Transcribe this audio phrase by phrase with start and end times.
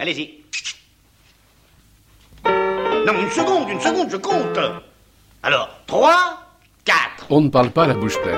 [0.00, 0.44] Allez-y.
[2.44, 4.58] Non, une seconde, une seconde, je compte.
[5.42, 6.40] Alors, 3,
[6.84, 7.26] 4.
[7.30, 8.36] On ne parle pas la bouche pleine.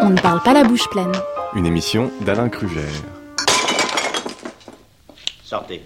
[0.00, 1.12] On ne parle pas la bouche pleine.
[1.54, 2.88] Une émission d'Alain Kruger.
[5.44, 5.82] Sortez.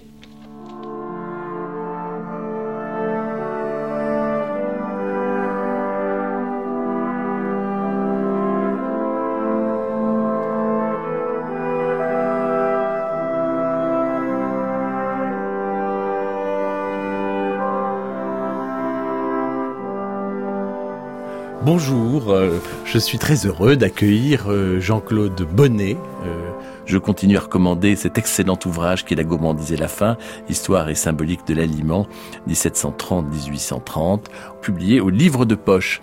[21.66, 25.97] Bonjour, euh, je suis très heureux d'accueillir euh, Jean-Claude Bonnet.
[26.25, 26.52] Euh,
[26.84, 30.16] je continue à recommander cet excellent ouvrage qui est La gourmandise et la faim,
[30.48, 32.06] histoire et symbolique de l'aliment,
[32.48, 34.27] 1730-1830,
[34.62, 36.03] publié au livre de poche.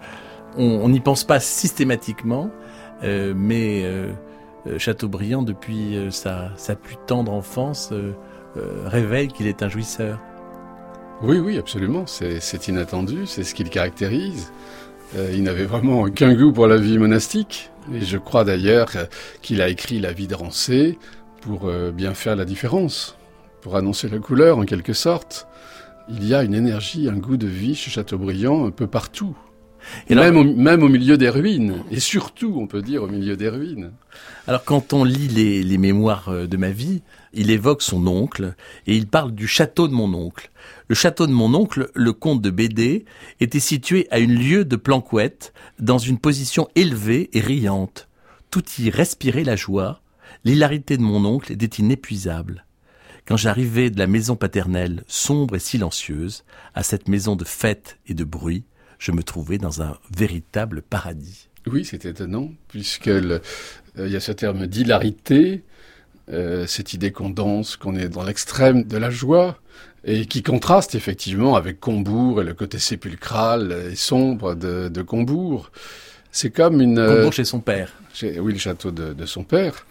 [0.57, 2.49] On n'y pense pas systématiquement,
[3.01, 3.85] mais
[4.77, 7.93] Chateaubriand, depuis sa, sa, plus tendre enfance,
[8.85, 10.19] révèle qu'il est un jouisseur.
[11.21, 12.03] Oui, oui, absolument.
[12.05, 14.51] C'est inattendu, c'est ce qui le caractérise.
[15.15, 17.69] Euh, il n'avait vraiment aucun goût pour la vie monastique.
[17.93, 18.89] Et je crois d'ailleurs
[19.41, 20.97] qu'il a écrit La vie de Rancé
[21.41, 23.17] pour euh, bien faire la différence,
[23.61, 25.47] pour annoncer la couleur en quelque sorte.
[26.09, 29.37] Il y a une énergie, un goût de vie chez Chateaubriand un peu partout.
[30.09, 33.35] Et même, au, même au milieu des ruines, et surtout, on peut dire, au milieu
[33.35, 33.91] des ruines.
[34.47, 37.01] Alors quand on lit les, les mémoires euh, de ma vie,
[37.33, 38.55] il évoque son oncle,
[38.87, 40.51] et il parle du château de mon oncle.
[40.87, 43.05] Le château de mon oncle, le comte de Bédé,
[43.39, 48.09] était situé à une lieue de Planquette, dans une position élevée et riante.
[48.51, 50.01] Tout y respirait la joie.
[50.45, 52.65] L'hilarité de mon oncle était inépuisable.
[53.25, 56.43] Quand j'arrivais de la maison paternelle, sombre et silencieuse,
[56.75, 58.65] à cette maison de fête et de bruit,
[59.03, 61.49] je me trouvais dans un véritable paradis.
[61.67, 63.39] Oui, c'est étonnant, puisque euh,
[63.97, 65.63] il y a ce terme d'hilarité,
[66.31, 69.57] euh, cette idée qu'on danse, qu'on est dans l'extrême de la joie,
[70.05, 75.69] et qui contraste effectivement avec Combourg et le côté sépulcral et sombre de, de Combourg.
[76.31, 76.97] C'est comme une...
[76.97, 77.91] Euh, Combourg chez son père.
[78.21, 79.85] oui, le château de, de son père.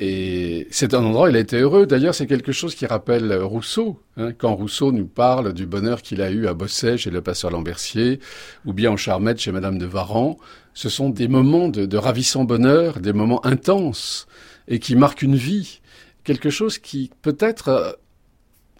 [0.00, 1.84] Et c'est un endroit, il a été heureux.
[1.84, 4.00] D'ailleurs, c'est quelque chose qui rappelle Rousseau.
[4.16, 7.50] Hein, quand Rousseau nous parle du bonheur qu'il a eu à Bosset chez le passeur
[7.50, 8.20] Lambertier,
[8.64, 10.38] ou bien en Charmette chez Madame de Varan,
[10.72, 14.28] ce sont des moments de, ravissant bonheur, des moments intenses,
[14.68, 15.80] et qui marquent une vie.
[16.22, 17.92] Quelque chose qui, peut-être, euh,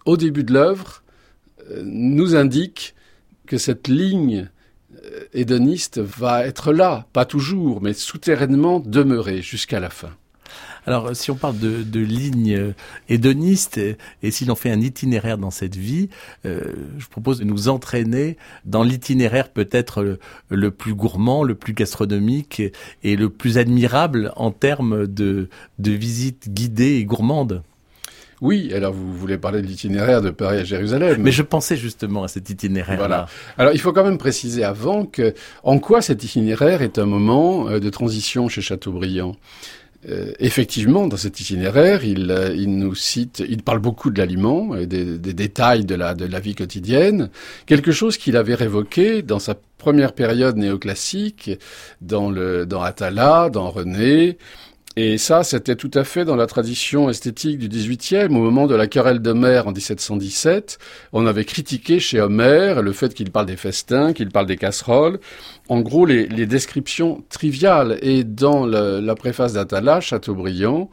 [0.05, 1.03] au début de l'œuvre,
[1.69, 2.95] euh, nous indique
[3.45, 4.49] que cette ligne
[5.03, 10.15] euh, hédoniste va être là, pas toujours, mais souterrainement demeurer jusqu'à la fin.
[10.85, 12.73] Alors, si on parle de, de ligne
[13.09, 16.09] hédoniste, et, et si l'on fait un itinéraire dans cette vie,
[16.45, 16.61] euh,
[16.97, 20.17] je propose de nous entraîner dans l'itinéraire peut-être
[20.49, 22.61] le, plus gourmand, le plus gastronomique
[23.03, 25.49] et, le plus admirable en termes de,
[25.79, 27.63] de visite guidée et gourmande.
[28.41, 31.21] Oui, alors vous voulez parler de l'itinéraire de Paris à Jérusalem.
[31.21, 32.97] Mais je pensais justement à cet itinéraire.
[32.97, 33.27] Voilà.
[33.57, 35.33] Alors il faut quand même préciser avant que
[35.63, 39.35] en quoi cet itinéraire est un moment euh, de transition chez Chateaubriand?
[40.07, 44.73] Euh, effectivement, dans cet itinéraire, il, euh, il, nous cite, il parle beaucoup de l'aliment
[44.75, 47.29] et des, détails de la, de la vie quotidienne,
[47.65, 51.51] quelque chose qu'il avait révoqué dans sa première période néoclassique,
[51.99, 54.37] dans, le, dans Atala, dans René,
[54.95, 58.25] et ça, c'était tout à fait dans la tradition esthétique du XVIIIe.
[58.25, 60.79] Au moment de la querelle d'Homère en 1717,
[61.13, 65.19] on avait critiqué chez Homère le fait qu'il parle des festins, qu'il parle des casseroles.
[65.69, 67.99] En gros, les, descriptions triviales.
[68.01, 70.89] Et dans la préface d'Atala, Chateaubriand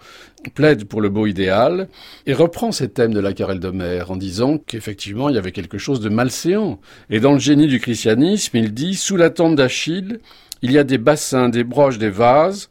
[0.55, 1.89] plaide pour le beau idéal
[2.27, 5.79] et reprend ces thèmes de la querelle d'Homère en disant qu'effectivement, il y avait quelque
[5.79, 6.79] chose de malséant.
[7.11, 10.21] Et dans le génie du christianisme, il dit, sous la tente d'Achille,
[10.63, 12.69] il y a des bassins, des broches, des vases,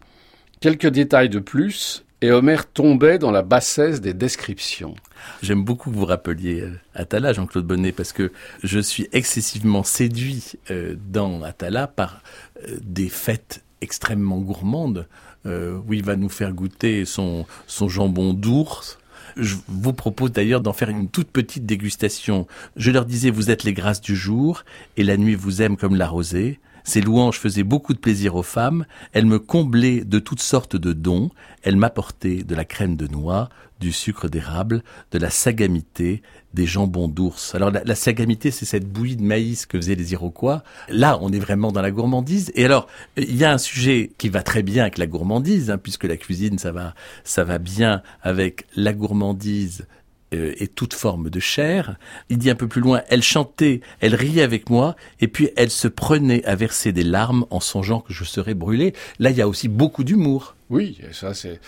[0.66, 4.96] Quelques détails de plus, et Homère tombait dans la bassesse des descriptions.
[5.44, 8.32] J'aime beaucoup que vous rappeliez euh, Atala, Jean-Claude Bonnet, parce que
[8.64, 12.24] je suis excessivement séduit euh, dans Atala par
[12.68, 15.08] euh, des fêtes extrêmement gourmandes,
[15.46, 18.98] où il va nous faire goûter son, son jambon d'ours,
[19.38, 22.48] je vous propose d'ailleurs d'en faire une toute petite dégustation.
[22.76, 24.64] Je leur disais, vous êtes les grâces du jour,
[24.98, 26.60] et la nuit vous aime comme la rosée.
[26.86, 30.94] Ces louanges faisaient beaucoup de plaisir aux femmes, elles me comblaient de toutes sortes de
[30.94, 31.32] dons,
[31.64, 33.50] elles m'apportaient de la crème de noix,
[33.80, 36.22] du sucre d'érable, de la sagamité,
[36.54, 37.56] des jambons d'ours.
[37.56, 40.64] Alors la, sagamité, c'est cette bouillie de maïs que faisaient les Iroquois.
[40.88, 42.52] Là, on est vraiment dans la gourmandise.
[42.56, 42.88] Et alors,
[43.18, 46.18] il y a un sujet qui va très bien avec la gourmandise, hein, puisque la
[46.18, 46.94] cuisine, ça va,
[47.24, 49.88] ça va bien avec la gourmandise
[50.36, 51.98] euh, et toute forme de chair.
[52.30, 55.70] Il dit un peu plus loin, elle chantait, elle riait avec moi, et puis elle
[55.70, 58.94] se prenait à verser des larmes en songeant que je serais brûlé.
[59.20, 60.56] Là, il y a aussi beaucoup d'humour.
[60.70, 61.60] Oui, ça c'est.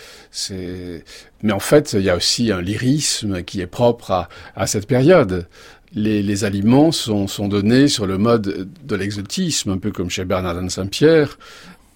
[1.42, 5.46] Mais en fait, il y a aussi un lyrisme qui est propre à, cette période.
[5.94, 11.38] Les, aliments sont, donnés sur le mode de l'exotisme, un peu comme chez Bernardin Saint-Pierre,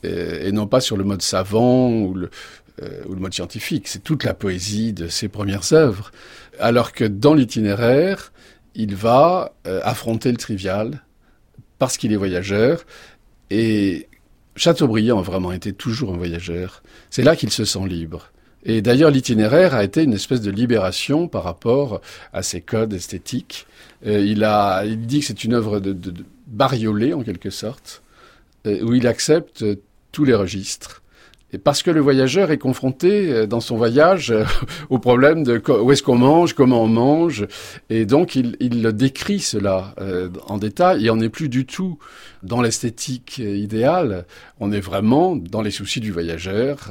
[0.04, 2.30] et, et, non pas sur le mode savant ou le,
[2.80, 3.86] euh, ou le mode scientifique.
[3.86, 6.10] C'est toute la poésie de ses premières œuvres.
[6.58, 8.32] Alors que dans l'itinéraire,
[8.74, 11.02] il va euh, affronter le trivial
[11.78, 12.84] parce qu'il est voyageur
[13.50, 14.08] et
[14.56, 16.82] Chateaubriand a vraiment été toujours un voyageur.
[17.10, 18.30] C'est là qu'il se sent libre.
[18.64, 22.00] Et d'ailleurs, l'itinéraire a été une espèce de libération par rapport
[22.32, 23.66] à ses codes esthétiques.
[24.06, 26.14] Euh, il, a, dit que c'est une œuvre de,
[26.46, 28.02] bariolée, en quelque sorte,
[28.64, 29.64] où il accepte
[30.12, 31.01] tous les registres.
[31.54, 34.44] Et parce que le voyageur est confronté euh, dans son voyage euh,
[34.90, 37.46] au problème de où est-ce qu'on mange, comment on mange,
[37.90, 41.99] et donc il, il décrit cela euh, en détail, et on n'est plus du tout
[42.43, 44.25] dans l'esthétique idéale,
[44.60, 46.90] on est vraiment dans les soucis du voyageur.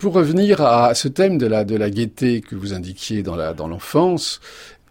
[0.00, 4.40] Pour revenir à ce thème de la, de la gaieté que vous indiquiez dans l'enfance,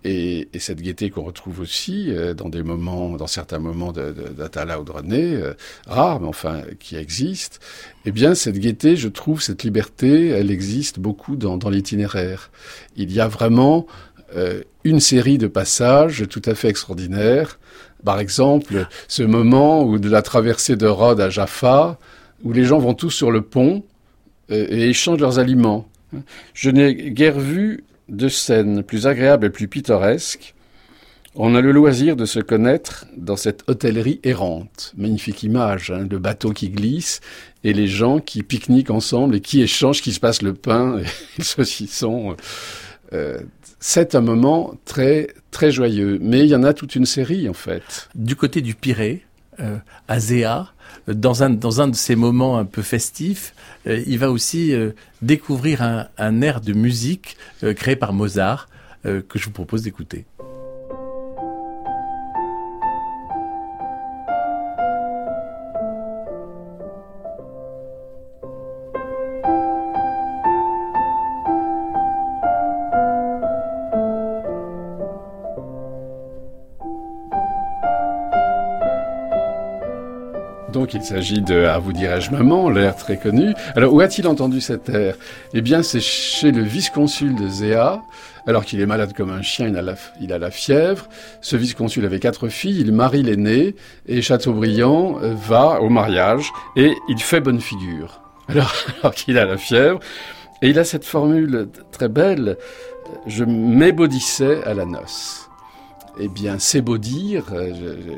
[0.04, 4.80] et, et, cette gaieté qu'on retrouve aussi euh, dans des moments, dans certains moments d'Atala
[4.80, 5.54] ou de René, euh,
[5.88, 7.58] rares, mais enfin qui existent,
[8.06, 12.52] eh bien cette gaieté, je trouve, cette liberté, elle existe beaucoup dans, l'itinéraire.
[12.96, 13.88] Il y a vraiment
[14.36, 17.60] euh, une série de passages tout à fait extraordinaires.
[18.04, 21.98] Par exemple, ce moment où de la traversée de Rhodes à Jaffa,
[22.44, 23.84] où les gens vont tous sur le pont
[24.50, 25.88] et échangent leurs aliments.
[26.54, 30.54] Je n'ai guère vu de scènes plus agréables et plus pittoresques,
[31.36, 34.94] on a le loisir de se connaître dans cette hôtellerie errante.
[34.96, 37.22] Magnifique image, hein, le bateau qui glisse
[37.64, 41.06] et les gens qui pique-niquent ensemble et qui échangent, qui se passent le pain et
[41.40, 42.36] le saucisson.
[43.14, 43.40] Euh,
[43.80, 47.54] c'est un moment très très joyeux, mais il y en a toute une série en
[47.54, 48.10] fait.
[48.14, 49.26] Du côté du Pirée,
[49.60, 49.78] euh,
[50.08, 50.73] Azéa,
[51.08, 53.54] dans un, dans un de ces moments un peu festifs,
[53.88, 54.92] euh, il va aussi euh,
[55.22, 58.70] découvrir un, un, air de musique euh, créé par Mozart
[59.04, 60.24] que je vous propose d'écouter.
[80.96, 83.54] Il s'agit de À vous dirais-je maman, l'air très connu.
[83.76, 85.16] Alors où a-t-il entendu cet air?
[85.54, 88.02] Eh bien c'est chez le vice-consul de Zéa,
[88.46, 91.08] alors qu'il est malade comme un chien, il a, la, il a la fièvre.
[91.42, 93.76] Ce vice-consul avait quatre filles, il marie l'aînée
[94.08, 98.22] et Chateaubriand va au mariage et il fait bonne figure.
[98.48, 100.00] Alors, alors qu'il a la fièvre,
[100.62, 102.58] et il a cette formule très belle,
[103.26, 105.50] je m'ébaudissais à la noce
[106.20, 107.46] eh bien, c'est beau dire,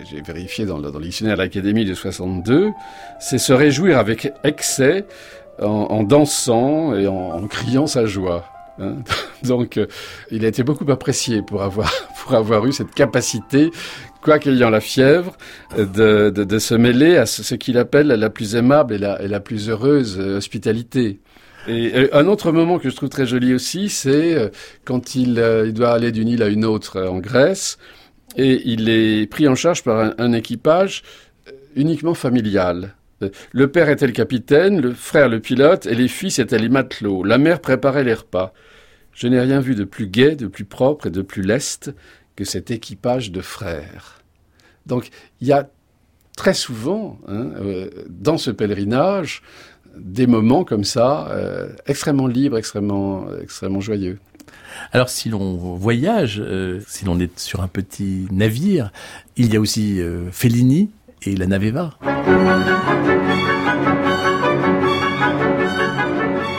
[0.09, 2.71] j'ai vérifié dans le, dans le dictionnaire de l'Académie de 62,
[3.19, 5.05] c'est se réjouir avec excès
[5.61, 8.45] en, en dansant et en, en, criant sa joie.
[8.79, 8.95] Hein
[9.43, 9.87] Donc, euh,
[10.31, 11.91] il a été beaucoup apprécié pour avoir,
[12.23, 13.71] pour avoir eu cette capacité,
[14.21, 15.37] quoique ayant la fièvre,
[15.77, 19.21] de, de, de, se mêler à ce, ce qu'il appelle la plus aimable et la,
[19.21, 21.21] et la plus heureuse hospitalité.
[21.67, 24.49] Et un autre moment que je trouve très joli aussi, c'est euh,
[24.83, 27.77] quand il, il, doit aller d'une île à une autre en Grèce,
[28.37, 31.03] et il est pris en charge par un, équipage
[31.47, 32.95] euh, uniquement familial.
[33.23, 36.69] Euh, le père était le capitaine, le frère le pilote, et les fils étaient les
[36.69, 37.23] matelots.
[37.23, 38.53] La mère préparait les repas.
[39.13, 41.93] Je n'ai rien vu de plus gai, de plus propre et de plus leste
[42.35, 44.21] que cet équipage de frères.
[44.85, 45.69] Donc il y a
[46.35, 49.41] très souvent, hein, euh, dans ce pèlerinage,
[49.97, 54.19] des moments comme ça, euh, extrêmement libres, extrêmement, extrêmement joyeux.
[54.91, 58.91] Alors si l'on voyage, euh, si l'on est sur un petit navire,
[59.37, 60.91] il y a aussi euh, Fellini
[61.23, 61.97] et la Naveva.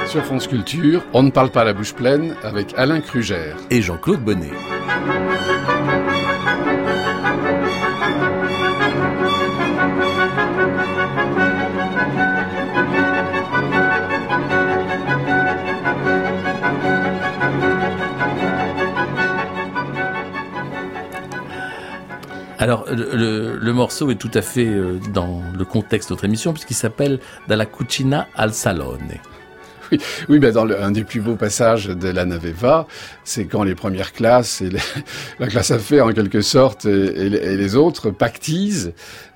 [0.08, 4.20] Sur France Culture, on ne parle pas la bouche pleine avec Alain Krugère et Jean-Claude
[4.20, 4.50] Bonnet.
[22.58, 24.70] Alors, le, le, morceau est tout à fait
[25.12, 29.18] dans le contexte de notre émission, puisqu'il s'appelle Dalla cucina al salone.
[29.92, 29.98] oui,
[30.28, 32.86] oui ben dans le, un des plus beaux passages de la Naveva,
[33.24, 34.78] c'est quand les premières classes et les,
[35.38, 38.92] la classe à faire en quelque sorte et, et les autres pactisent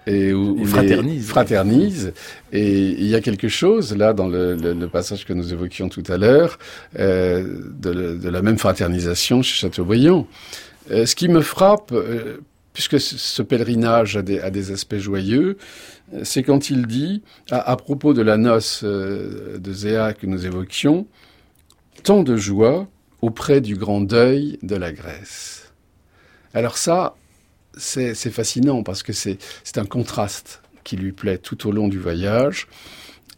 [0.07, 2.13] et où, fraternisent.
[2.53, 5.89] Et il y a quelque chose là dans le, le, le passage que nous évoquions
[5.89, 6.59] tout à l'heure
[6.99, 10.27] euh, de, de, la même fraternisation chez Chateaubriand.
[10.91, 12.39] Euh, ce qui me frappe, euh,
[12.73, 15.57] puisque ce pèlerinage a des, aspects joyeux,
[16.15, 20.27] euh, c'est quand il dit, à, à, propos de la noce euh, de Zéa que
[20.27, 21.07] nous évoquions,
[22.03, 22.89] tant de joie
[23.23, 25.73] auprès du grand deuil de la Grèce.
[26.55, 27.17] Alors ça,
[27.77, 29.39] c'est fascinant parce que c'est
[29.77, 32.67] un contraste qui lui plaît tout au long du voyage.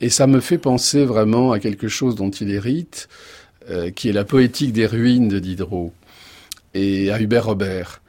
[0.01, 3.09] Et ça me fait penser vraiment à quelque chose dont il hérite,
[3.71, 5.93] euh, qui est la poétique des ruines de Diderot
[6.75, 8.03] et à Hubert Robert.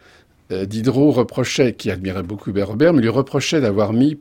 [0.53, 4.19] Euh, Diderot reprochait, qui admirait beaucoup Robert, mais lui reprochait d'avoir mis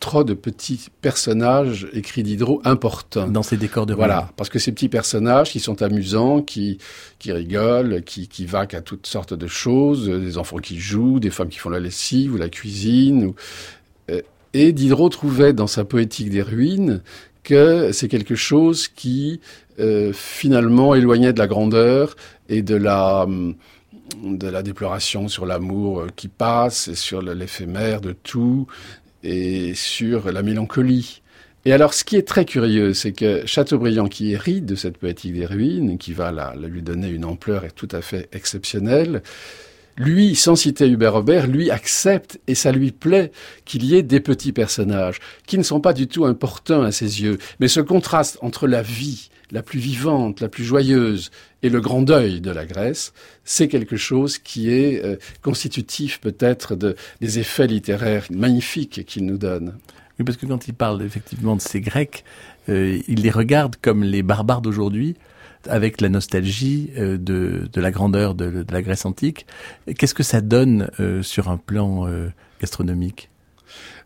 [0.00, 3.28] trop de petits personnages, écrit Diderot, importants.
[3.28, 6.78] Dans ces décors de Voilà, parce que ces petits personnages qui sont amusants, qui,
[7.18, 11.30] qui rigolent, qui, qui vaquent à toutes sortes de choses, des enfants qui jouent, des
[11.30, 13.24] femmes qui font la lessive ou la cuisine.
[13.24, 13.34] Ou...
[14.10, 14.20] euh,
[14.52, 17.00] Et Diderot trouvait dans sa poétique des ruines
[17.42, 19.40] que c'est quelque chose qui
[19.78, 22.16] euh, finalement éloignait de la grandeur
[22.48, 23.26] et de la
[24.22, 28.66] de la déploration sur l'amour qui passe et sur l'éphémère de tout
[29.22, 31.22] et sur la mélancolie.
[31.66, 35.32] Et alors, ce qui est très curieux, c'est que Chateaubriand, qui hérite de cette poétique
[35.32, 39.22] des ruines, qui va la lui donner une ampleur tout à fait exceptionnelle,
[39.96, 43.30] lui, sans citer Hubert Robert, lui accepte et ça lui plaît
[43.64, 47.22] qu'il y ait des petits personnages qui ne sont pas du tout importants à ses
[47.22, 51.30] yeux, mais ce contraste entre la vie la plus vivante, la plus joyeuse
[51.62, 56.74] et le grand deuil de la Grèce, c'est quelque chose qui est euh, constitutif peut-être
[56.74, 59.78] de, des effets littéraires magnifiques qu'il nous donne.
[60.18, 62.24] Oui, parce que quand il parle effectivement de ces Grecs,
[62.68, 65.14] euh, il les regarde comme les barbares d'aujourd'hui,
[65.68, 69.46] avec la nostalgie euh, de, la grandeur de, la Grèce antique.
[69.96, 70.90] Qu'est-ce que ça donne
[71.22, 72.08] sur un plan
[72.60, 73.30] gastronomique?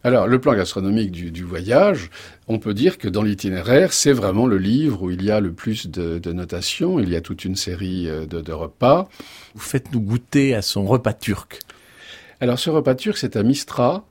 [0.05, 2.11] Alors, le plan gastronomique du, du, voyage,
[2.47, 5.53] on peut dire que dans l'itinéraire, c'est vraiment le livre où il y a le
[5.53, 7.01] plus de, de notations.
[7.01, 9.09] Il y a toute une série de, de repas.
[9.55, 11.61] Vous faites-nous goûter à son repas turc.
[12.41, 14.05] Alors, ce repas turc, c'est à Mistra.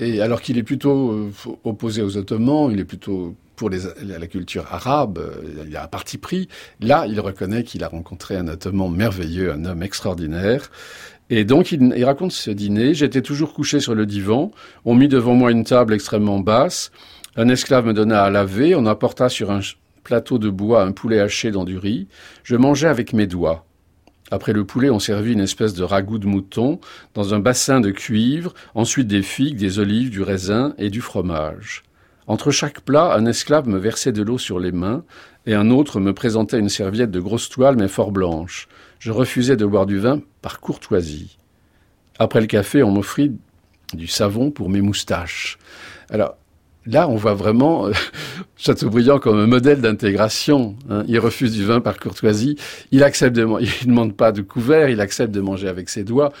[0.00, 1.30] Et alors qu'il est plutôt euh,
[1.64, 5.88] opposé aux Ottomans, il est plutôt pour les, la culture arabe, euh, il a un
[5.88, 6.48] parti pris.
[6.80, 10.70] Là, il reconnaît qu'il a rencontré un Ottoman merveilleux, un homme extraordinaire.
[11.28, 12.94] Et donc, il, raconte ce dîner.
[12.94, 14.52] J'étais toujours couché sur le divan.
[14.84, 16.92] On mit devant moi une table extrêmement basse.
[17.36, 18.74] Un esclave me donna à laver.
[18.74, 19.60] On apporta sur un
[20.04, 22.06] plateau de bois un poulet haché dans du riz.
[22.44, 23.66] Je mangeais avec mes doigts.
[24.30, 26.80] Après le poulet, on servit une espèce de ragoût de mouton
[27.14, 31.84] dans un bassin de cuivre, ensuite des figues, des olives, du raisin et du fromage.
[32.26, 35.04] Entre chaque plat, un esclave me versait de l'eau sur les mains
[35.46, 38.66] et un autre me présentait une serviette de grosse toile mais fort blanche.
[38.98, 41.36] Je refusais de boire du vin par courtoisie.
[42.18, 43.32] Après le café, on m'offrit
[43.92, 45.58] du savon pour mes moustaches.
[46.10, 46.36] Alors,
[46.86, 47.92] là, on voit vraiment euh,
[48.56, 50.76] Chateaubriand comme un modèle d'intégration.
[50.88, 51.04] Hein.
[51.08, 52.56] Il refuse du vin par courtoisie.
[52.90, 54.88] Il accepte de, il ne demande pas de couvert.
[54.88, 56.32] Il accepte de manger avec ses doigts.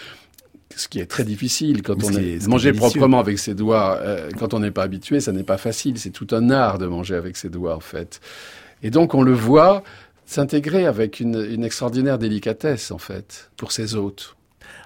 [0.74, 3.98] Ce qui est très difficile quand on est, est manger proprement avec ses doigts.
[4.00, 5.98] Euh, quand on n'est pas habitué, ça n'est pas facile.
[5.98, 8.20] C'est tout un art de manger avec ses doigts, en fait.
[8.82, 9.82] Et donc, on le voit
[10.26, 14.36] s'intégrer avec une, une, extraordinaire délicatesse, en fait, pour ses hôtes.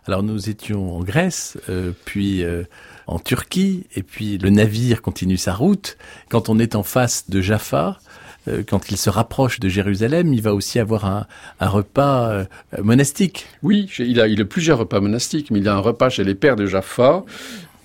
[0.06, 2.64] Alors, nous étions en Grèce, euh, puis euh,
[3.06, 5.96] en Turquie, et puis le navire continue sa route.
[6.28, 7.98] Quand on est en face de Jaffa,
[8.48, 11.26] euh, quand il se rapproche de Jérusalem, il va aussi avoir un,
[11.60, 12.44] un repas
[12.82, 13.46] monastique.
[13.62, 16.34] Oui, il a, il a plusieurs repas monastiques, mais il a un repas chez les
[16.34, 17.24] pères de Jaffa,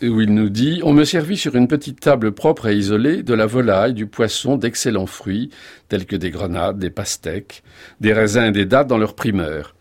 [0.01, 3.33] où il nous dit On me servit sur une petite table propre et isolée de
[3.33, 5.49] la volaille, du poisson, d'excellents fruits,
[5.89, 7.63] tels que des grenades, des pastèques,
[8.01, 9.75] des raisins et des dattes dans leur primeur.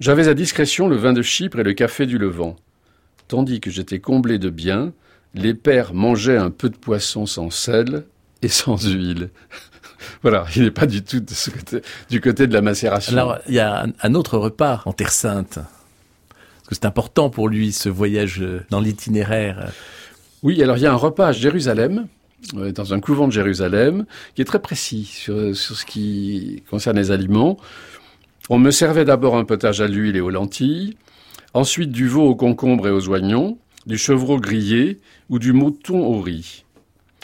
[0.00, 2.56] J'avais à discrétion le vin de Chypre et le café du Levant.
[3.28, 4.92] Tandis que j'étais comblé de biens,
[5.34, 8.04] les pères mangeaient un peu de poisson sans sel
[8.42, 9.30] et sans huile.
[10.22, 11.80] voilà, il n'est pas du tout de ce côté,
[12.10, 13.12] du côté de la macération.
[13.12, 15.58] Alors, il y a un, un autre repas en Terre Sainte.
[16.74, 19.72] C'est important pour lui, ce voyage dans l'itinéraire.
[20.42, 22.06] Oui, alors il y a un repas à Jérusalem,
[22.56, 26.96] euh, dans un couvent de Jérusalem, qui est très précis sur, sur ce qui concerne
[26.96, 27.56] les aliments.
[28.50, 30.96] On me servait d'abord un potage à l'huile et aux lentilles,
[31.54, 35.00] ensuite du veau aux concombres et aux oignons, du chevreau grillé
[35.30, 36.64] ou du mouton au riz.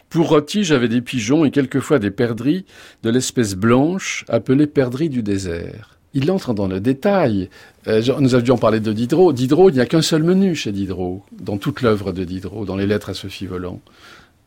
[0.09, 2.65] Pour rôti, j'avais des pigeons et quelquefois des perdrix
[3.03, 6.00] de l'espèce blanche appelée perdrix du désert.
[6.13, 7.49] Il entre dans le détail.
[7.87, 9.33] Euh, nous avions parlé de Diderot.
[9.33, 12.77] Diderot, il n'y a qu'un seul menu chez Diderot, dans toute l'œuvre de Diderot, dans
[12.77, 13.81] les lettres à Sophie Volant.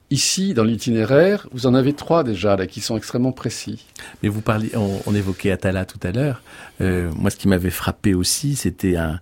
[0.09, 3.85] Ici, dans l'itinéraire, vous en avez trois déjà, là, qui sont extrêmement précis.
[4.21, 6.43] Mais vous parliez, on, évoquait Atala tout à l'heure.
[6.81, 9.19] Euh, moi, ce qui m'avait frappé aussi, c'était un,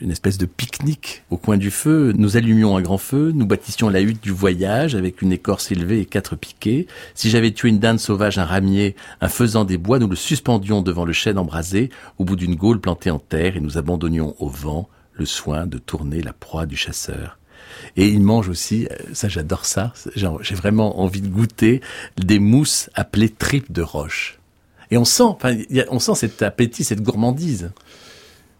[0.00, 2.12] une espèce de pique-nique au coin du feu.
[2.16, 6.00] Nous allumions un grand feu, nous bâtissions la hutte du voyage avec une écorce élevée
[6.00, 6.86] et quatre piquets.
[7.14, 10.82] Si j'avais tué une dinde sauvage, un ramier, un faisan des bois, nous le suspendions
[10.82, 14.48] devant le chêne embrasé, au bout d'une gaule plantée en terre, et nous abandonnions au
[14.48, 17.38] vent le soin de tourner la proie du chasseur.
[17.96, 21.80] Et il mange aussi, euh, ça j'adore ça, j'ai vraiment envie de goûter
[22.16, 24.38] des mousses appelées tripes de roche.
[24.90, 25.56] Et on sent, enfin,
[25.90, 27.70] on sent cet appétit, cette gourmandise.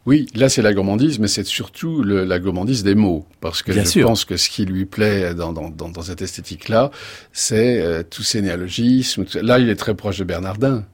[0.07, 3.73] Oui, là c'est la gourmandise, mais c'est surtout le, la gourmandise des mots, parce que
[3.73, 6.90] je pense que ce qui lui plaît dans, dans, dans, dans cette esthétique-là,
[7.33, 9.25] c'est euh, tous ces néologismes.
[9.42, 10.85] Là, il est très proche de Bernardin.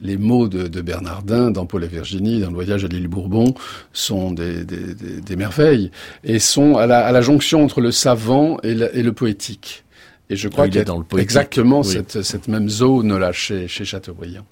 [0.00, 3.54] Les mots de, de, Bernardin dans Paul et Virginie, dans le voyage à l'île Bourbon,
[3.92, 5.90] sont des, des, des, des, merveilles
[6.24, 9.84] et sont à la, à la jonction entre le savant et, et le poétique.
[10.28, 13.68] Et je crois qu'il y a dans le exactement cette, cette même zone là chez,
[13.68, 14.46] chez Chateaubriand.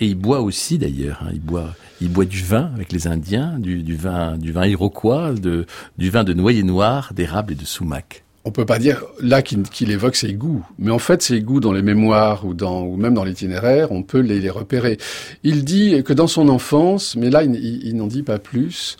[0.00, 1.20] Et il boit aussi d'ailleurs.
[1.22, 4.66] Hein, il boit, il boit du vin avec les Indiens, du, du vin, du vin
[4.66, 5.66] iroquois, de,
[5.98, 8.24] du vin de noyer noir, d'érable et de sumac.
[8.46, 11.74] On peut pas dire là qu'il évoque ses goûts, mais en fait ses goûts dans
[11.74, 14.96] les mémoires ou dans ou même dans l'itinéraire, on peut les, les, repérer.
[15.42, 18.96] Il dit que dans son enfance, mais là il, il, n'en dit pas plus.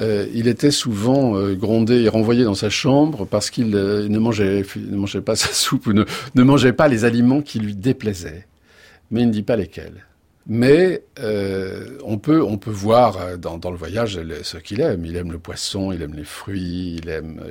[0.00, 4.18] Euh, il était souvent euh, grondé et renvoyé dans sa chambre parce qu'il euh, ne
[4.20, 6.04] mangeait ne mangeait pas sa soupe ou ne,
[6.36, 8.46] ne mangeait pas les aliments qui lui déplaisaient.
[9.10, 10.04] Mais il ne dit pas lesquels.
[10.48, 15.04] Mais euh, on peut on peut voir euh, dans, dans le voyage ce qu'il aime.
[15.04, 17.42] Il aime le poisson, il aime les fruits, il aime.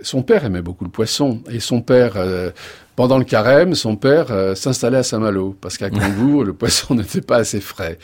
[0.00, 2.14] Son père aimait beaucoup le poisson et son père.
[2.16, 2.50] Euh,
[2.94, 7.36] pendant le carême, son père s'installait à Saint-Malo parce qu'à Congour, le poisson n'était pas
[7.36, 7.98] assez frais.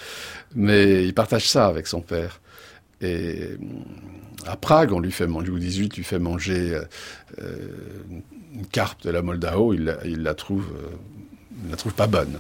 [0.55, 2.43] Mais il partage ça avec son père.
[3.01, 3.57] Et
[4.47, 6.79] à Prague, on lui fait manger, Louis XVIII lui fait manger
[7.39, 10.67] une carpe de la Moldao, il la trouve,
[11.65, 12.39] il la trouve pas bonne.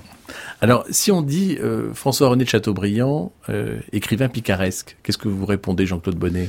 [0.61, 5.87] Alors, si on dit euh, François-René de Chateaubriand, euh, écrivain picaresque, qu'est-ce que vous répondez,
[5.87, 6.49] Jean-Claude Bonnet?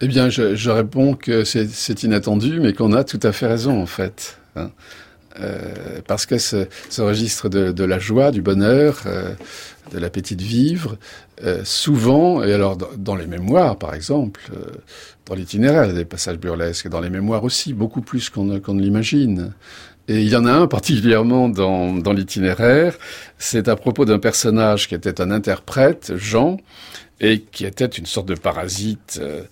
[0.00, 3.80] Eh bien, je, je réponds que c'est inattendu, mais qu'on a tout à fait raison,
[3.82, 4.38] en fait.
[4.56, 4.70] Hein.
[5.38, 9.02] Euh, parce que ce, ce registre de, de, la joie, du bonheur,
[9.92, 10.96] de l'appétit de vivre,
[11.64, 14.40] souvent, et alors dans, dans, les mémoires par exemple,
[15.26, 18.28] dans l'itinéraire, il y a des passages burlesques, et dans les mémoires aussi, beaucoup plus
[18.28, 19.52] qu'on qu ne l'imagine.
[20.10, 22.98] Et il y en a un particulièrement dans, l'itinéraire,
[23.38, 26.56] c'est à propos d'un personnage qui était un interprète, Jean,
[27.20, 29.42] et qui était une sorte de parasite euh,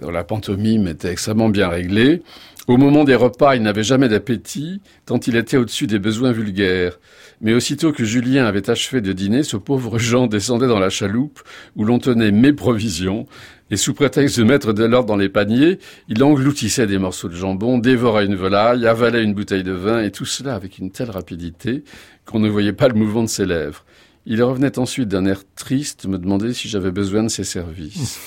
[0.00, 2.22] dont la pantomime était extrêmement bien réglée.
[2.66, 6.98] Au moment des repas, il n'avait jamais d'appétit, tant il était au-dessus des besoins vulgaires.
[7.40, 11.38] Mais aussitôt que Julien avait achevé de dîner, ce pauvre Jean descendait dans la chaloupe
[11.76, 13.28] où l'on tenait mes provisions,
[13.70, 15.78] et sous prétexte de mettre de l'ordre dans les paniers,
[16.08, 20.10] il engloutissait des morceaux de jambon, dévorait une volaille, avalait une bouteille de vin, et
[20.10, 21.84] tout cela avec une telle rapidité
[22.26, 23.84] qu'on ne voyait pas le mouvement de ses lèvres.
[24.26, 28.18] Il revenait ensuite d'un air triste me demander si j'avais besoin de ses services.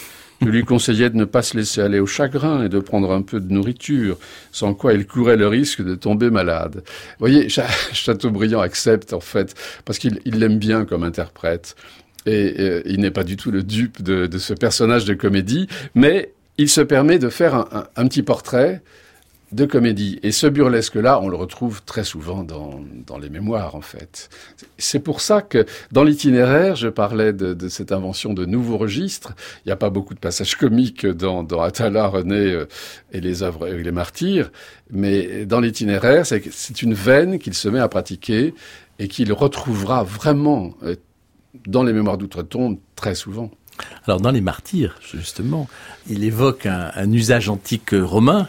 [0.41, 3.21] Je lui conseillais de ne pas se laisser aller au chagrin et de prendre un
[3.21, 4.17] peu de nourriture,
[4.51, 6.83] sans quoi il courait le risque de tomber malade.
[6.85, 7.47] Vous voyez,
[7.93, 11.75] Chateaubriand accepte en fait, parce qu'il l'aime bien comme interprète.
[12.25, 16.33] Et, et il n'est pas du tout le dupe de, ce personnage de comédie, mais
[16.57, 18.81] il se permet de faire un, petit portrait
[19.51, 20.19] de comédie.
[20.23, 24.29] Et ce burlesque-là, on le retrouve très souvent dans, dans les mémoires, en fait.
[24.77, 29.33] C'est pour ça que dans l'itinéraire, je parlais de, de, cette invention de nouveaux registres.
[29.65, 32.65] Il n'y a pas beaucoup de passages comiques dans, dans Atala, René euh,
[33.11, 34.51] et les œuvres et les martyrs,
[34.89, 38.53] mais dans l'itinéraire, c'est une veine qu'il se met à pratiquer
[38.99, 40.95] et qu'il retrouvera vraiment euh,
[41.67, 43.51] dans les mémoires d'outre-tombe très souvent.
[44.05, 45.67] Alors dans les martyrs, justement,
[46.09, 48.47] il évoque un, usage antique romain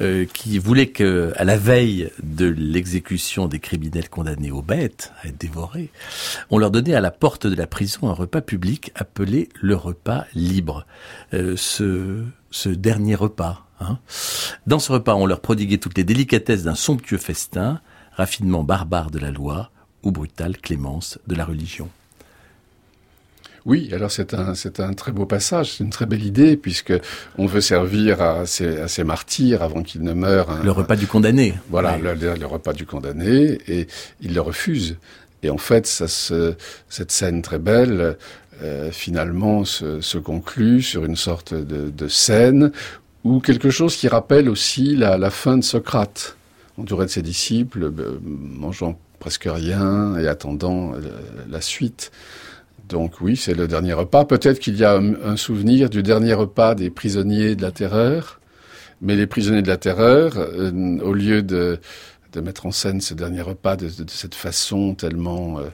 [0.00, 5.28] euh, qui voulait que, à la veille de l'exécution des criminels condamnés aux bêtes, à
[5.28, 5.90] être dévorés,
[6.50, 10.24] on leur donnait à la porte de la prison un repas public appelé le repas
[10.34, 10.86] libre.
[11.34, 13.66] Euh, ce, ce dernier repas.
[13.80, 13.98] Hein.
[14.66, 17.80] Dans ce repas, on leur prodiguait toutes les délicatesses d'un somptueux festin,
[18.12, 19.70] raffinement barbare de la loi
[20.02, 21.88] ou brutale clémence de la religion.
[23.64, 26.92] Oui, alors c'est un, c'est un très beau passage, c'est une très belle idée, puisque
[27.38, 30.50] on veut servir à ces, à ces martyrs avant qu'ils ne meurent.
[30.50, 31.54] Un, le repas du condamné.
[31.70, 33.86] Voilà, le, le, repas du condamné, et
[34.20, 34.96] ils le refusent.
[35.44, 36.54] Et en fait, ça se,
[36.88, 38.16] cette scène très belle,
[38.62, 42.72] euh, finalement, se, se, conclut sur une sorte de, de, scène
[43.24, 46.36] ou quelque chose qui rappelle aussi la, la fin de Socrate,
[46.78, 51.00] entouré de ses disciples, euh, mangeant presque rien et attendant euh,
[51.48, 52.12] la suite.
[52.88, 54.24] Donc oui, c'est le dernier repas.
[54.24, 58.40] Peut-être qu'il y a un, souvenir du dernier repas des prisonniers de la terreur,
[59.00, 61.80] Mais les prisonniers de la terreur, euh, au lieu de,
[62.42, 65.64] mettre en scène ce dernier repas de, cette façon tellement euh,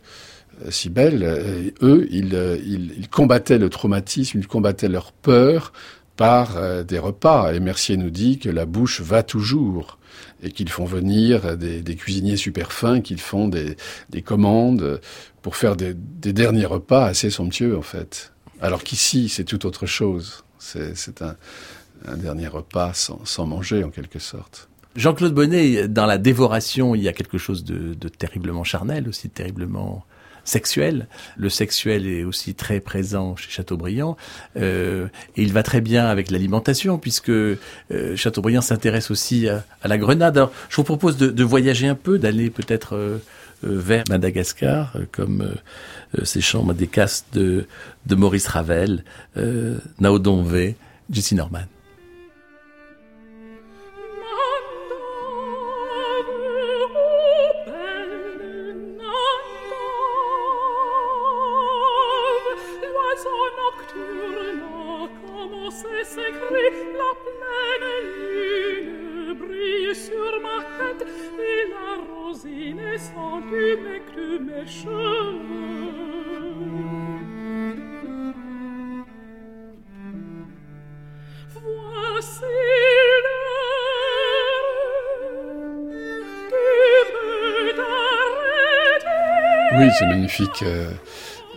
[0.71, 5.73] si belle, euh, eux, ils, combattaient le traumatisme, ils combattaient leur peur
[6.16, 7.53] par des repas.
[7.55, 9.99] Et Mercier nous dit que la bouche va toujours
[10.42, 13.77] et qu'ils font venir des, cuisiniers super fins, qu'ils font des,
[14.25, 15.01] commandes
[15.49, 18.35] pour faire des, derniers repas assez somptueux en fait.
[18.61, 20.45] Alors qu'ici, c'est tout autre chose.
[20.59, 21.37] C'est un,
[22.19, 24.69] dernier repas sans, manger en quelque sorte.
[24.95, 30.05] Jean-Claude Bonnet, dans la dévoration, il y a quelque chose de, terriblement charnel, aussi terriblement
[30.45, 31.07] sexuel.
[31.39, 34.19] Le sexuel est aussi très présent chez Chateaubriand
[34.59, 35.07] euh,
[35.37, 37.57] et il va très bien avec l'alimentation puisque euh,
[38.17, 40.37] Chateaubriand s'intéresse aussi à, la grenade.
[40.37, 43.17] Alors, je vous propose de, de voyager un peu, d'aller peut-être euh,
[43.62, 47.66] vers Madagascar, comme euh, ces chants des castes de,
[48.11, 49.05] Maurice Ravel,
[49.37, 50.77] euh, Naodonvé,
[51.11, 51.64] Jessie Norman.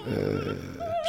[0.08, 0.56] Euh,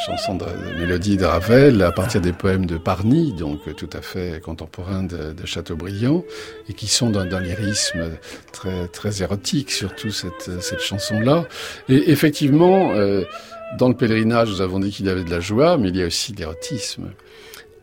[0.07, 0.45] chanson de,
[0.79, 5.35] mélodie de Ravel à partir des poèmes de Parny, donc tout à fait contemporain de,
[5.47, 6.25] Chateaubriand,
[6.69, 8.11] et qui sont d'un lyrisme
[8.53, 11.47] très, très érotique, surtout cette, cette chanson-là.
[11.89, 13.25] Et effectivement, euh,
[13.79, 16.03] dans le pèlerinage, nous avons dit qu'il y avait de la joie, mais il y
[16.03, 17.13] a aussi de l'érotisme.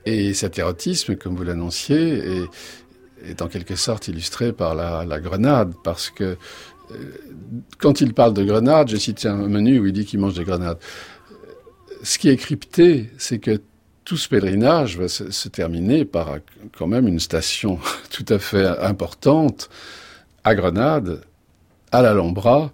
[0.06, 2.48] Et cet érotisme, comme vous l'annonciez,
[3.26, 6.38] est, en quelque sorte illustré par la, grenade, parce que
[7.78, 10.44] quand il parle de grenades, j'ai cité un menu où il dit qu'il mange des
[10.44, 10.80] grenades.
[12.04, 13.62] Ce qui est crypté, c'est que
[14.06, 16.38] tout ce pèlerinage va se, terminer par
[16.78, 19.70] quand même une station tout à fait importante
[20.44, 21.22] à Grenade,
[21.92, 22.72] à l'Alhambra,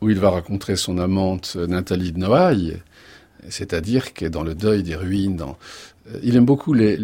[0.00, 2.82] où il va rencontrer son amante Nathalie de Noailles,
[3.48, 5.56] c'est-à-dire que dans le deuil des ruines, dans,
[6.22, 6.98] il aime beaucoup les,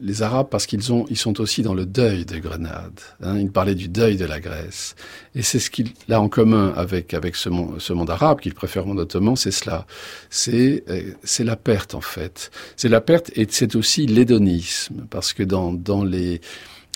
[0.00, 3.00] les Arabes parce qu'ils ont, ils sont aussi dans le deuil de Grenade.
[3.22, 4.94] Hein, il parlait du deuil de la Grèce,
[5.34, 8.54] et c'est ce qu'il a en commun avec avec ce monde, ce monde arabe qu'il
[8.54, 9.86] préfère monde ottoman, c'est cela.
[10.30, 12.50] C'est euh, c'est la perte en fait.
[12.76, 16.40] C'est la perte et c'est aussi l'hédonisme parce que dans dans les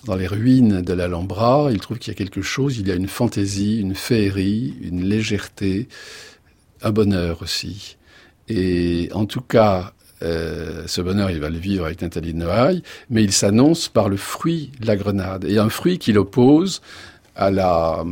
[0.05, 2.95] dans les ruines de l'Alhambra, il trouve qu'il y a quelque chose, il y a
[2.95, 5.89] une fantaisie, une féerie, une légèreté,
[6.83, 7.97] un bonheur aussi.
[8.49, 12.83] Et en tout cas, euh, ce bonheur, il va le vivre avec Nathalie de Noailles,
[13.09, 16.83] mais il s'annonce par le fruit de la grenade, et un fruit qu'il oppose
[17.37, 18.05] à la,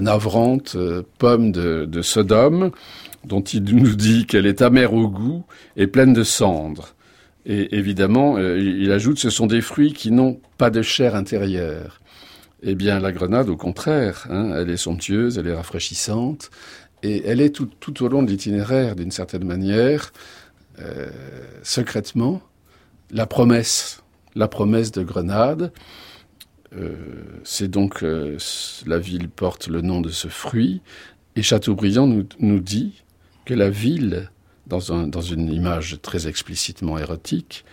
[0.00, 2.70] navrante euh, pomme de, Sodome,
[3.24, 5.44] dont il nous dit qu'elle est amère au goût
[5.76, 6.94] et pleine de cendres.
[7.46, 12.00] Et évidemment, euh, il ajoute, ce sont des fruits qui n'ont pas de chair intérieure.
[12.62, 16.50] Eh bien, la grenade, au contraire, hein, elle est somptueuse, elle est rafraîchissante,
[17.04, 20.12] et elle est tout au long de l'itinéraire, d'une certaine manière,
[20.80, 21.10] euh,
[21.62, 22.42] secrètement
[23.10, 24.02] la promesse,
[24.34, 25.72] la promesse de Grenade.
[26.74, 26.94] Euh,
[27.44, 28.36] c'est donc euh,
[28.86, 30.82] la ville porte le nom de ce fruit
[31.36, 33.02] et Chateaubriand nous, nous dit
[33.44, 34.30] que la ville,
[34.66, 37.64] dans, un, dans une image très explicitement érotique,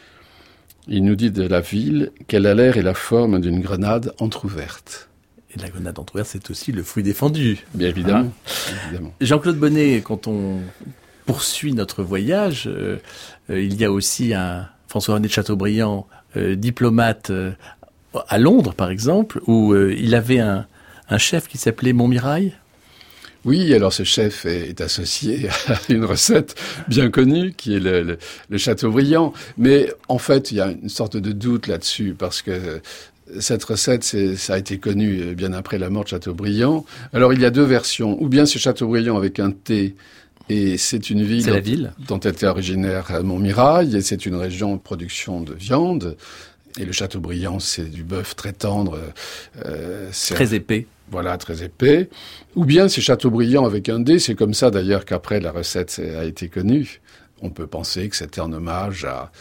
[0.87, 5.09] il nous dit de la ville qu'elle a l'air et la forme d'une grenade entr'ouverte.
[5.53, 7.65] Et la grenade entrouverte, c'est aussi le fruit défendu.
[7.73, 8.31] Bien évidemment.
[8.45, 8.71] Ah.
[8.85, 9.13] évidemment.
[9.19, 10.59] Jean-Claude Bonnet, quand on
[11.25, 12.97] poursuit notre voyage, euh,
[13.49, 16.07] euh, il y a aussi un François-René de Chateaubriand,
[16.37, 17.31] euh, diplomate
[18.29, 20.65] à Londres, par exemple, où il avait un,
[21.09, 22.53] un chef qui s'appelait Montmirail.
[23.43, 26.55] Oui, alors ce chef est, associé à une recette
[26.87, 28.17] bien connue qui est le,
[28.49, 29.33] le, Chateaubriand.
[29.57, 32.81] Mais en fait, il y a une sorte de doute là-dessus parce que
[33.39, 36.85] cette recette, ça a été connu bien après la mort de Chateaubriand.
[37.13, 38.21] Alors il y a deux versions.
[38.21, 39.95] Ou bien c'est Chateaubriand avec un T
[40.49, 44.81] et c'est une ville, la ville dont était originaire Montmirail, et c'est une région de
[44.81, 46.17] production de viande.
[46.77, 48.99] Et le Châteaubriand, c'est du bœuf très tendre.
[49.65, 50.87] Euh, très épais.
[51.09, 52.09] Voilà, très épais.
[52.55, 56.25] Ou bien c'est Châteaubriand avec un D, c'est comme ça d'ailleurs qu'après la recette a
[56.25, 56.99] été connue.
[57.41, 59.31] On peut penser que c'était en hommage à,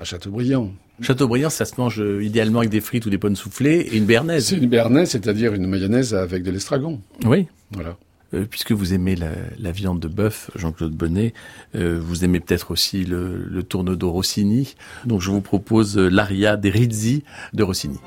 [0.00, 0.72] à Châteaubriand.
[1.00, 4.46] Châteaubriand, ça se mange idéalement avec des frites ou des pommes soufflées et une béarnaise.
[4.46, 7.00] C'est une béarnaise, c'est-à-dire une mayonnaise avec de l'estragon.
[7.24, 7.46] Oui.
[7.70, 7.96] Voilà.
[8.34, 11.32] Euh, puisque vous aimez la, viande de bœuf, Jean-Claude Bonnet,
[11.74, 14.74] euh, vous aimez peut-être aussi le, le tourne-dos Rossini.
[15.04, 17.98] Donc je vous propose l'aria des Rizzi de Rossini.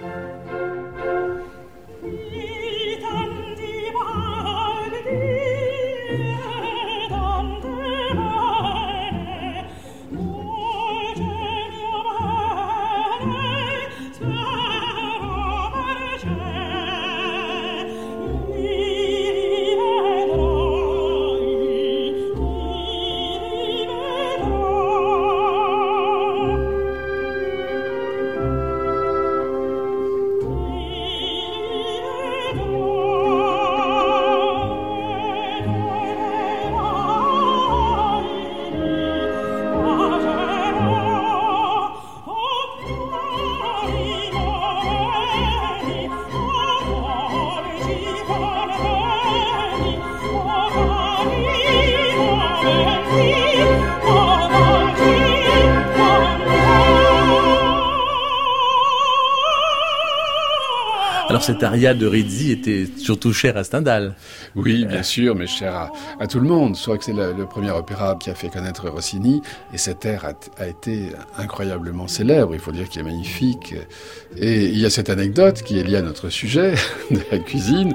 [61.44, 64.16] Cette aria de Rizzi était surtout chère à Stendhal.
[64.56, 66.78] Oui, bien sûr, mais cher à, tout le monde.
[66.78, 69.42] Je crois que c'est le, premier opéra qui a fait connaître Rossini,
[69.74, 70.26] et cet air
[70.58, 72.54] a, été incroyablement célèbre.
[72.54, 73.76] Il faut dire qu'il est magnifique.
[74.38, 76.76] Et il y a cette anecdote qui est liée à notre sujet
[77.12, 77.94] de la cuisine,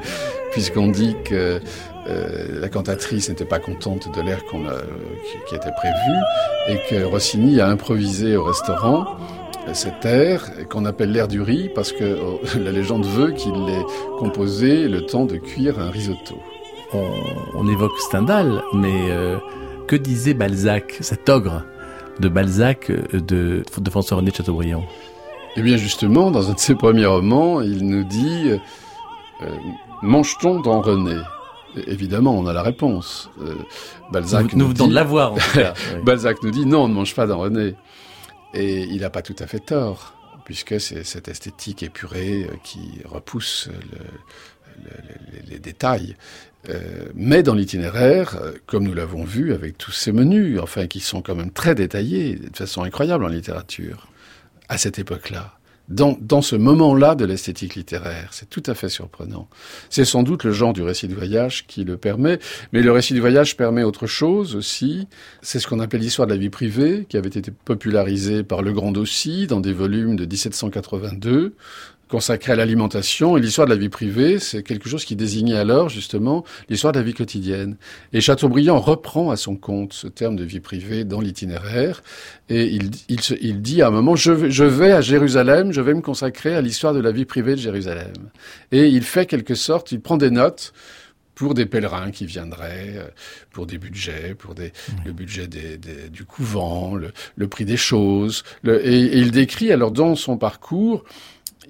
[0.52, 1.62] puisqu'on dit que
[2.08, 4.44] euh, la cantatrice n'était pas contente de l'air
[5.48, 6.16] qui était prévu,
[6.68, 9.16] et que Rossini a improvisé au restaurant
[9.74, 13.85] cet air qu'on appelle l'air du riz parce que oh, la légende veut qu'il l'ait
[14.18, 16.37] composé le temps de cuire un risotto.
[16.92, 19.37] On, évoque Stendhal, mais euh,
[19.87, 21.64] que disait Balzac, cet ogre
[22.18, 24.83] de Balzac euh, de, de François-René de Chateaubriand?
[25.57, 28.52] Eh bien justement, dans un de ses premiers romans, il nous dit
[29.42, 29.46] euh,
[30.02, 31.20] Mange-t-on dans René?
[31.87, 33.31] Évidemment, on a la réponse.
[34.11, 35.74] Balzac nous, nous, nous de l'avoir, en tout cas.
[36.04, 37.74] Balzac nous dit non, on ne mange pas dans René.
[38.54, 43.00] Et il n'a pas tout à fait tort, puisque c'est cette esthétique épurée euh, qui
[43.04, 43.68] repousse
[45.48, 46.16] les détails.
[46.68, 51.00] Euh, mais dans l'itinéraire, euh, comme nous l'avons vu avec tous ces menus, enfin qui
[51.00, 54.08] sont quand même très détaillés, de façon incroyable en littérature,
[54.68, 55.58] à cette époque-là,
[55.88, 58.29] dans, dans ce moment-là de l'esthétique littéraire.
[58.33, 59.48] C'est tout à fait surprenant.
[59.90, 62.38] C'est sans doute le genre du récit de voyage qui le permet,
[62.72, 65.09] mais le récit du voyage permet autre chose aussi.
[65.42, 68.72] C'est ce qu'on appelle l'histoire de la vie privée, qui avait été popularisée par Le
[68.72, 71.55] Grand aussi dans des volumes de 1782,
[72.09, 75.88] consacré à l'alimentation et l'histoire de la vie privée, c'est quelque chose qui désignait alors
[75.88, 77.77] justement l'histoire de la vie quotidienne.
[78.12, 82.03] Et Chateaubriand reprend à son compte ce terme de vie privée dans l'itinéraire
[82.49, 85.81] et il, il, il, dit à un moment je vais, je vais à Jérusalem, je
[85.81, 88.12] vais me consacrer à l'histoire de la vie privée de Jérusalem.
[88.73, 90.73] Et il fait quelque sorte, il prend des notes
[91.38, 93.09] pour des pèlerins qui viendraient, euh,
[93.53, 94.73] pour des budgets, pour des,
[95.07, 98.42] le budget des, des, du couvent, le, le, prix des choses.
[98.64, 101.05] Le, et, et, il décrit alors dans son parcours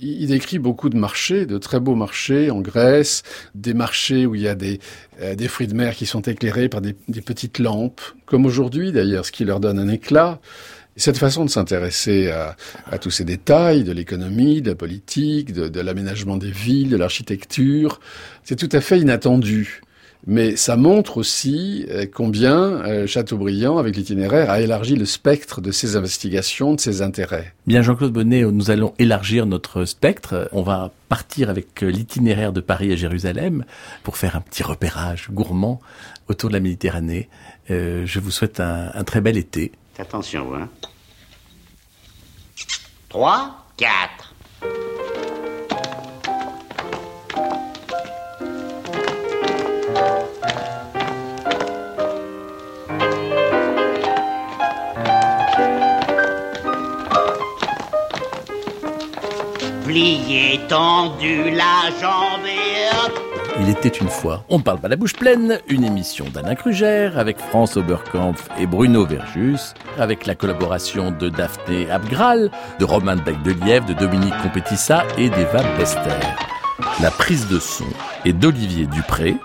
[0.01, 3.23] il décrit beaucoup de marchés, de très beaux marchés en Grèce,
[3.55, 4.81] des marchés où il y a des,
[5.21, 8.93] euh, des fruits de mer qui sont éclairés par des, des petites lampes, comme aujourd'hui
[8.93, 10.41] d'ailleurs, ce qui leur donne un éclat.
[10.97, 12.57] cette façon de s'intéresser à,
[12.91, 16.97] à, tous ces détails de l'économie, de la politique, de, de l'aménagement des villes, de
[16.97, 18.01] l'architecture,
[18.45, 19.83] c'est tout à fait inattendu.
[20.27, 25.71] Mais ça montre aussi euh, combien euh, Chateaubriand, avec l'itinéraire, a élargi le spectre de
[25.71, 27.55] ses investigations, de ses intérêts.
[27.67, 30.49] Bien, Jean-Claude Bonnet, nous allons élargir notre spectre.
[30.53, 33.65] On va partir avec euh, l'itinéraire de Paris à Jérusalem
[34.03, 35.81] pour faire un petit repérage gourmand
[36.29, 37.29] autour de la Méditerranée.
[37.71, 39.73] je vous souhaite un, un très bel été.
[39.99, 40.69] Attention, hein.
[43.09, 44.28] 3, 4.
[60.69, 62.47] Tendu la jambe
[63.59, 67.39] Il était une fois, on parle pas la bouche pleine, une émission d'Alain Krugère avec
[67.39, 73.53] France Oberkampf et Bruno Verjus, avec la collaboration de Daphné Abgral, de Romain Beck de
[73.65, 76.21] Lièvre, de Dominique Compétissa et d'Eva Bester.
[77.01, 77.87] La prise de son
[78.27, 79.37] est d'Olivier Dupré,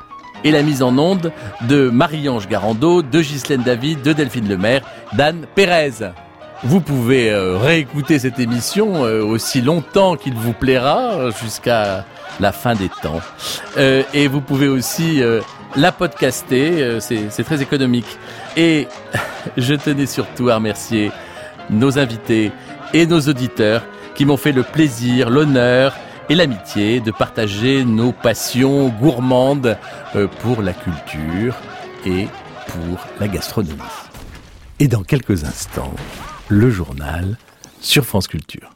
[0.44, 1.32] et la mise en onde
[1.70, 4.82] de Marie-Ange Garando, de Ghislaine David, de Delphine Lemaire,
[5.14, 6.12] d'Anne Pérez.
[6.66, 12.06] Vous pouvez euh, réécouter cette émission euh, aussi longtemps qu'il vous plaira, jusqu'à
[12.40, 13.20] la fin des temps.
[13.78, 15.22] Euh, et vous pouvez aussi
[15.76, 18.18] la podcaster, c'est très économique.
[18.56, 18.88] Et
[19.58, 21.12] je tenais surtout à remercier
[21.70, 22.54] nos invités
[22.94, 23.84] et nos auditeurs
[24.16, 25.94] qui m'ont fait le plaisir, l'honneur
[26.30, 29.78] et l'amitié, de partager nos passions gourmandes
[30.40, 31.56] pour la culture
[32.06, 32.28] et
[32.68, 33.82] pour la gastronomie.
[34.80, 35.94] Et dans quelques instants,
[36.50, 37.38] le journal
[37.82, 38.73] sur France Culture.